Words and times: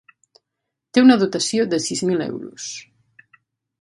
Té 0.97 1.03
una 1.05 1.17
dotació 1.23 1.67
de 1.73 1.81
sis 1.89 2.03
mil 2.13 2.25
euros. 2.29 2.71